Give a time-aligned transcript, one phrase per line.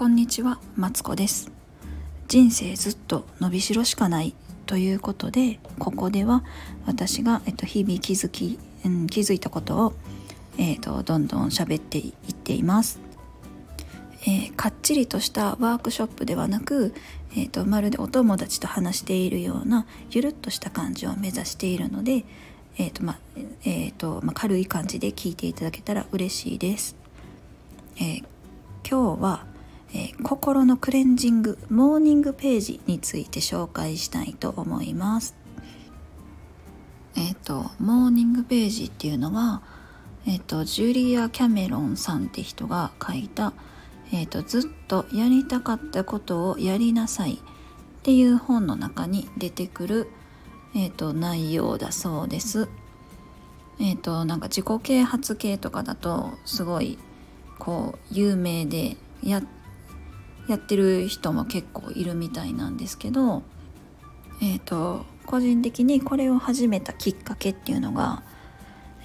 [0.00, 1.52] こんにちは、マツコです
[2.26, 4.34] 人生ずっと伸びしろしかない
[4.64, 6.42] ということでここでは
[6.86, 9.92] 私が、えっと、日々気づき、うん、気づいたことを、
[10.56, 12.98] えっと、どんどん喋っていっています、
[14.22, 16.94] えー、かっちりとしたワークショップではなく、
[17.32, 22.24] えーと、まるでお友達と話しているようなゆるっとした感じを目指しているので、
[22.78, 23.18] えーとま
[23.66, 26.96] えーとま軽い感じで聞いていただけたら嬉しいです。
[27.96, 28.24] えー、
[28.88, 29.49] 今日は、
[29.92, 35.34] えー、心のクレンジングモーニングページについて紹介したいと思います。
[37.16, 39.62] えっ、ー、とモーニングページっていうのは、
[40.26, 43.52] えーと、ジュリア・キャメロンさんって人が書いた、
[44.12, 47.38] えーと「ずっとやりたかったことをやりなさい」っ
[48.02, 50.10] ていう本の中に出てくる、
[50.74, 52.68] えーと、内容だそうです。
[53.80, 56.98] えっ、ー、となんか自己啓発系とかだとすごい
[57.58, 59.42] こう有名でや
[60.48, 63.42] やってる人も結構いるみたいなんですけど
[64.42, 68.22] えっ、ー、と個人的にこれを始めたきっかけっていうのが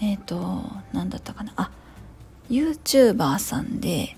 [0.01, 1.71] えっ、ー、と何だったかなあ
[2.49, 4.17] YouTuber さんで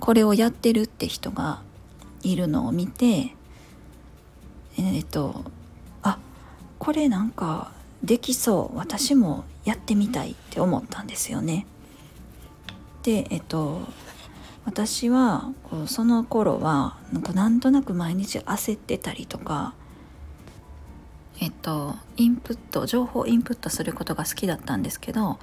[0.00, 1.62] これをやってるって人が
[2.22, 3.34] いるのを見て
[4.78, 5.44] えっ、ー、と
[6.02, 6.18] あ
[6.78, 11.66] これなんかできそう私もやってみたいって思ったんですよね。
[13.02, 13.80] でえっと
[14.66, 15.52] 私は
[15.86, 19.74] その頃はなんかなんとなく毎日焦ってたりとか
[21.40, 25.38] えっとインプット情報インプットすることが好きだったんですけど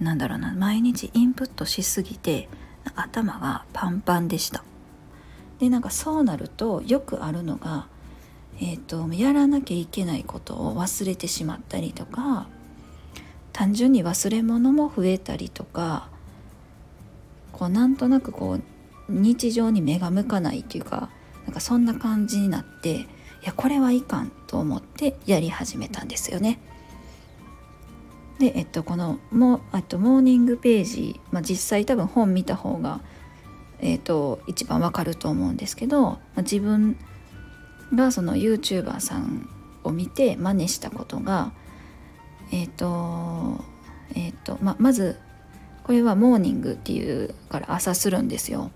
[0.00, 2.48] なんだろうな毎日インプットしすぎて
[2.94, 4.62] 頭がパンパンでした。
[5.58, 7.86] でなんかそうなるとよくあるのが
[8.60, 12.48] えっとやらなきゃいけないことを忘れてしまったりとか
[13.52, 16.08] 単純に忘れ物も増えたりとか
[17.52, 18.62] こうなんとなくこう
[19.08, 21.10] 日常に目が向かないっていうか
[21.44, 23.06] なんかそんな感じになってい
[23.44, 26.60] やこれはいかんと思ってやり始めたんですよね。
[28.38, 33.00] で、えっと、このもあとモーニングページ、まあ、実際多分本見た方が、
[33.80, 36.96] えっと、一番わかると思うんですけど、まあ、自分
[37.94, 39.48] がその YouTuber さん
[39.84, 41.52] を見て真似したことが
[42.52, 43.64] えっ、と
[44.14, 45.18] えっ、とまあまず
[45.84, 48.70] これはモーニングっていうから朝するんですよ。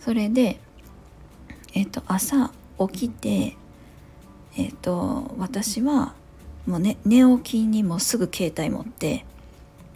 [0.00, 0.60] それで、
[1.72, 2.50] えっ、と朝
[2.92, 3.56] 起きて、
[4.56, 6.14] えっ、と私は
[6.66, 9.24] もう、ね、寝起きにもすぐ携帯持って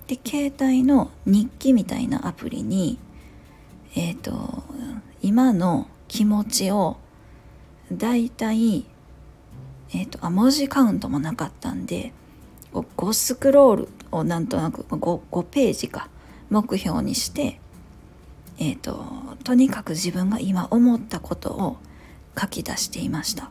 [0.06, 2.98] で携帯の日記みたいなアプリに
[3.94, 4.62] えっ、と
[5.20, 6.96] 今の気持ちを
[7.92, 8.86] だいたい
[9.92, 12.12] えっ、とあ文字カウントもなかったんで
[12.72, 16.08] 5スクロールをなんとなく 5, 5ページか
[16.50, 17.60] 目標にして、
[18.58, 19.04] えーと、
[19.44, 21.76] とにかく自分が今思ったことを
[22.38, 23.50] 書き出していました。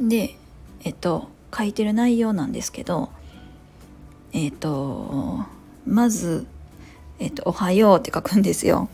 [0.00, 0.36] で
[0.82, 3.10] えっ、と書いてる内容なんですけど
[4.32, 5.44] えっ、と
[5.86, 6.46] まず、
[7.18, 8.88] えっ、と「おはよう」って書くんですよ。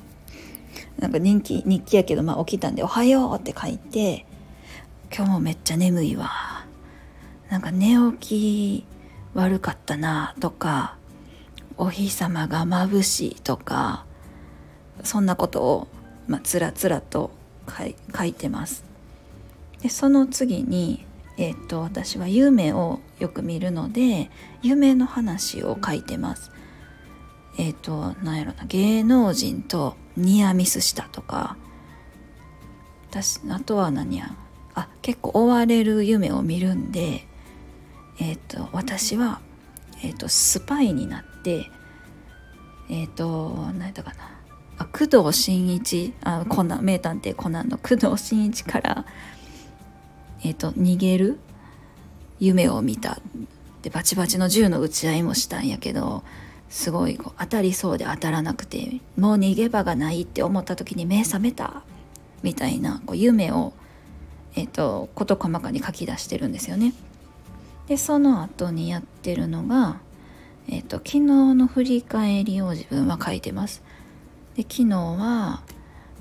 [0.99, 4.27] なんか人気日記やけど、まあ、起きたんで「おはよう」って書いて
[5.15, 6.31] 「今日もめっちゃ眠いわ」
[7.51, 8.87] なんか寝起き
[9.35, 10.97] 悪かったなとか
[11.77, 14.05] お日様が眩しいとか
[15.03, 15.89] そんなことを、
[16.29, 17.31] まあ、つらつらと
[18.15, 18.85] 書いてます。
[19.83, 21.07] でその次に、
[21.39, 24.31] えー、っと私は夢をよく見るので
[24.63, 26.51] 夢の話を書いてます。
[27.59, 31.57] えっ、と何やろな芸能人とニアミスしたとか
[33.11, 34.37] 私あとは何や
[34.75, 37.27] あ結構追われる夢を見るんで
[38.21, 39.41] えーと、私は、
[40.05, 41.71] えーと、スパイになって
[42.91, 44.17] えっ、ー、と何やったかな
[44.79, 49.05] あ工藤新一あコナン名探偵コナンの工藤新一から、
[50.45, 51.39] えーと、逃げる
[52.41, 53.21] 夢を見た
[53.83, 56.23] でバチバチの銃の撃ち合いもしたんやけど
[56.69, 61.83] すごいこう当たりそうで当たらなくてもう逃げ場がないって思った時に目覚めた
[62.43, 63.73] みたいなこう夢を、
[64.57, 66.95] えーと事細かに書き出してるんですよね。
[67.91, 70.01] でその後にやってるのが、
[70.69, 71.21] えーと、昨日
[71.57, 73.83] の振り返りを自分は書いてます。
[74.55, 75.65] で昨日は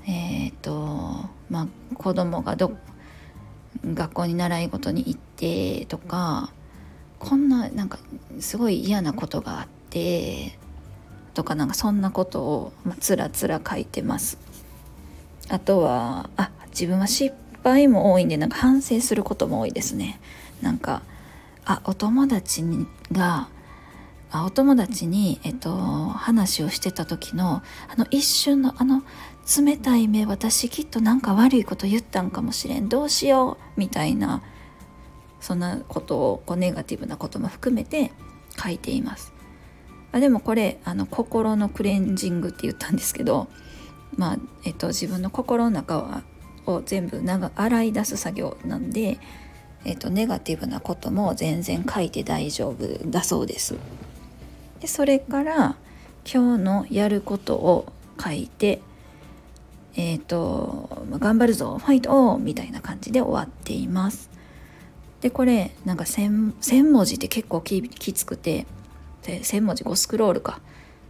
[0.04, 0.72] えっ、ー、と
[1.48, 2.72] まあ子供がど
[3.84, 6.52] 学校に習い事に行ってとか
[7.20, 8.00] こんななんか
[8.40, 10.58] すごい嫌なことがあって
[11.34, 14.38] とかなんかそんなことを、まあ、つらつら書いてます。
[15.48, 17.32] あとはあ自分は失
[17.62, 20.20] 敗も多いんでなんか反省することも多いですね。
[20.62, 21.02] なんか
[21.64, 22.64] あお友達
[23.12, 23.48] が
[24.32, 29.02] あお友達に、えっと、話をしてた時のあの一瞬のあの
[29.64, 32.88] 冷たい目私きっとなんか悪いこと言ったんかもしれん。
[32.88, 34.42] どうしようみたいな
[35.40, 38.12] そんなことをこうネガティブなことも含めて
[38.62, 39.32] 書いています。
[40.12, 43.48] あでもこれあの心のクレンジングって言ったんですけど
[44.16, 46.22] まあえっと自分の心の中は
[46.66, 49.18] を全部長洗い出す作業なんで、
[49.84, 53.76] えっと、ネガティブなことも全然書いて大丈夫だそうです。
[54.80, 55.76] でそれから
[56.30, 57.92] 今日のやることを
[58.22, 58.80] 書いて
[59.94, 64.30] えっ、ー、と頑張るぞファイトみたいな感じで終わっています。
[65.20, 68.66] でこれなんか 1000, 1000文字って結構ききつくて
[69.22, 70.60] で1000文字5スクロールか。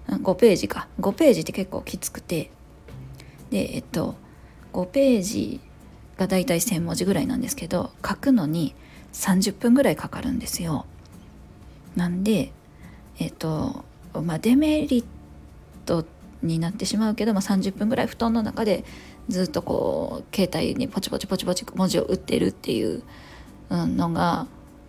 [0.08, 0.88] 5ページか。
[1.00, 2.50] 5ページって結構きつくて。
[3.50, 4.14] でえっと
[4.72, 5.60] 5ページ
[6.20, 8.74] がだいたい1000文字ぐらいなんですけど書くのに
[9.14, 10.84] 30分ぐらいかかるんですよ
[11.96, 12.52] なんで
[13.18, 15.04] えっとまあデメリッ
[15.86, 16.04] ト
[16.42, 18.84] になってしまうけど、まあ、30分ぐらい布団の中で
[19.28, 23.02] ずっとこう携帯にポチポチポチポチ文字を打ってるっていう
[23.70, 24.46] のが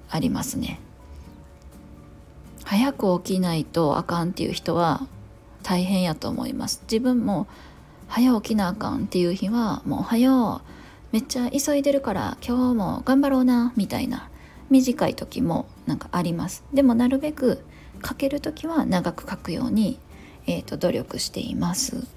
[0.09, 0.79] ありますね。
[2.63, 5.07] 早く起きないとあかんっていう人は
[5.61, 6.81] 大変やと思います。
[6.83, 7.47] 自分も
[8.07, 10.61] 早起きなあかんっていう日はもう早う
[11.11, 14.29] めっちゃ急いでるから今日も頑張ろうなみたいな
[14.69, 16.63] 短い時もなんかあります。
[16.73, 17.63] でもなるべく
[18.07, 19.99] 書ける時は長く書くように
[20.47, 22.07] えーと、努力しています。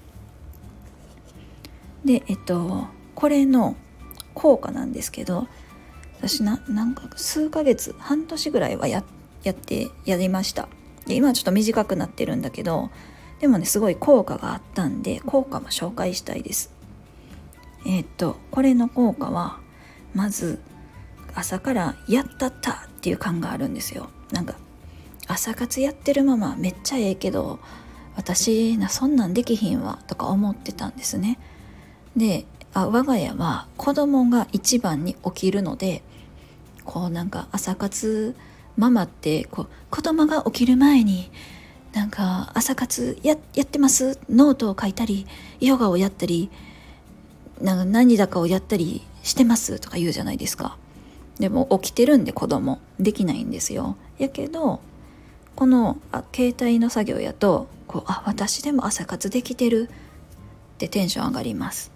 [2.03, 3.75] でえっとこれの
[4.35, 5.47] 効果なんですけど
[6.19, 9.03] 私ななんか数ヶ月半年ぐらいはや
[9.43, 10.67] やってやりました
[11.07, 12.91] で今はちょっと短くなってるんだけど
[13.39, 16.71] でもねすごい効果があったんで効果も紹介したいです
[17.85, 19.59] えっとこれの効果は
[20.13, 20.59] まず
[21.33, 24.55] 朝から「やったった!」っていう感があるんですよなんか
[25.27, 27.59] 朝活やってるままめっちゃええけど
[28.15, 31.37] 私なそんなんできひんわとか思ってたんですね
[32.15, 36.03] であ我が家は子供が一番に起きるので
[36.83, 38.35] こうなんか朝活
[38.77, 41.31] ママってこう子供が起きる前に
[41.93, 44.19] なんか朝活ややってます？
[44.29, 45.25] ノートを書いたり
[45.61, 46.51] ヨガをやったり
[47.61, 50.77] な何だかをやったりしてますとか言うじゃないですか。
[51.39, 52.79] でも起きてるんで子供。
[52.99, 53.97] できないんですよ。
[54.17, 54.79] やけど
[55.55, 59.89] このあ携帯の作業やとこうあ私でも朝活できてる。
[60.75, 61.91] ってテンション上がります。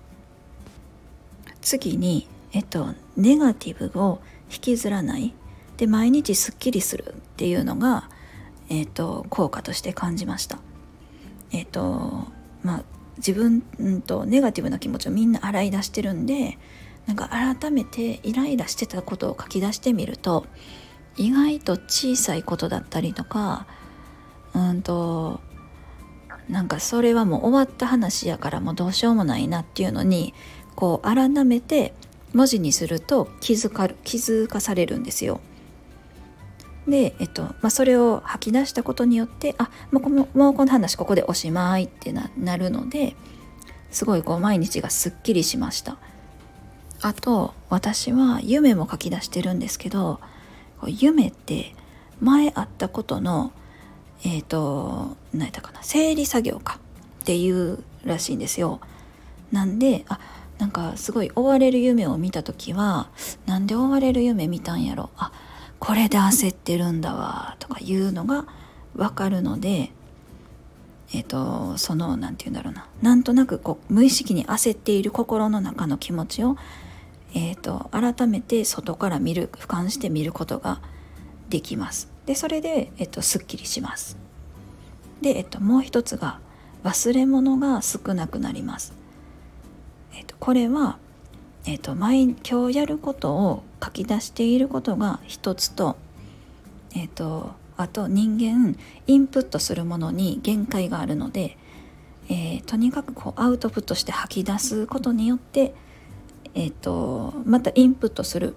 [1.61, 4.21] 次にえっとネガティブを
[4.51, 5.33] 引きずらない。
[5.77, 8.09] で毎日すっきりするっていうのが
[8.69, 10.59] えっと効果として感じました。
[11.51, 12.27] えっと
[12.63, 12.83] まあ
[13.19, 13.61] 自分
[14.01, 16.57] とネガティブな気持ちをみんな洗い出してるんで
[17.05, 20.45] なんか改めてイライラしてたことを書き出してみると
[21.17, 23.67] 意外と小さいことだったりとか
[24.53, 25.41] うんと
[26.49, 30.33] なんかそれはもう終わった話やからもうどうしようもないなっていうのに
[30.75, 31.93] こう改めて
[32.33, 35.41] 文字にすると気づか気づかされるんですよ。
[36.89, 43.15] で、えっとまあ、それを吐き出したことによってあもうもうこの話ここでおしまいってななるので
[43.91, 45.97] すごいこう毎日がすっきりしました。
[47.01, 50.19] あと私は夢も書き出してるんですけど
[50.85, 51.73] 夢って
[52.19, 53.53] 前あったことの
[54.23, 56.79] えっ、ー、と何やったかな整理作業か
[57.21, 58.81] っていうらしいんですよ。
[59.51, 60.19] なんであ
[60.57, 63.09] なんかすごい追われる夢を見た時は
[63.45, 65.31] なんで追われる夢見たんやろあ
[65.79, 68.45] これで焦ってるんだわとかいうのが
[68.95, 69.91] 分かるので
[71.13, 76.57] えっ、ー、とその何て言うんだろうななんとなくこう無意識に焦っている心の中の気持ちを、
[77.33, 80.81] えーと改めて外から見る俯瞰して見ることが
[81.49, 82.09] できます。
[82.25, 84.15] でそれで、えっと、すっきりします。
[85.21, 86.39] で、えっと、もう一つが
[86.83, 88.93] 忘れ物が少なくなります。
[90.13, 90.99] えっと、これは、
[91.69, 95.97] えっと、毎今日やることを書き出していることが一つと、
[96.95, 101.59] えっと、あと人間インプットするものに限界があるので、
[102.27, 105.75] えー、とにかくこうアウトプットして吐き出すことによって、
[106.55, 108.55] えーとまたインプットする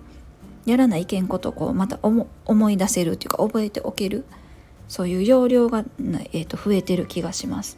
[0.64, 4.24] やらないけんことをこうまた思い出せるっていうか覚えておける
[4.88, 5.84] そういう容量が、
[6.32, 7.76] えー、と増えてる気がします。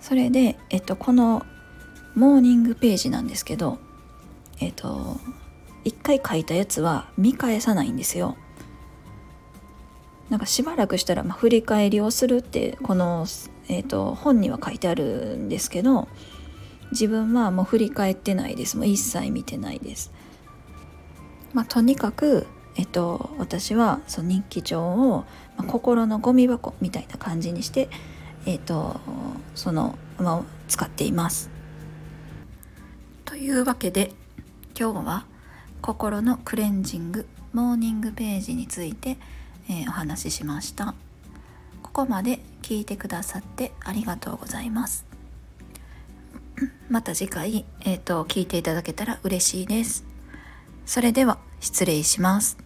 [0.00, 1.46] それで、えっと、この
[2.14, 3.78] モーニングページなんですけど、
[4.60, 5.18] えっと、
[5.84, 8.36] 一回書いたやつは見返さないんですよ。
[10.30, 13.26] なんかしばらくしたら、まあ、振り返りをするってこの、
[13.68, 16.08] えーと本には書いてあるんですけど
[16.90, 20.12] 自分はもう振り返ってないですもう一切見てないです。
[21.52, 25.24] まあ、とにかくえっと、私はその日記帳を、
[25.56, 27.88] まあ、心のゴミ箱みたいな感じにして、
[28.46, 29.00] えっと、
[29.54, 31.50] その、まあ、使っています。
[33.32, 34.12] というわけで
[34.78, 35.24] 今日は
[35.80, 39.16] 心のクレンジングモーニングページについて、
[39.70, 40.94] えー、お話ししました。
[41.82, 45.06] ここまで聞いてくださってありがとうございます。
[46.90, 50.04] また次回、えーと聞いていただけたら嬉しいです。
[50.84, 52.58] それでは失礼します。